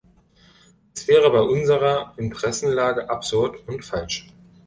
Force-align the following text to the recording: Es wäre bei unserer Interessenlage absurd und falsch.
Es 0.95 1.07
wäre 1.07 1.29
bei 1.29 1.41
unserer 1.41 2.15
Interessenlage 2.17 3.07
absurd 3.07 3.57
und 3.67 3.85
falsch. 3.85 4.33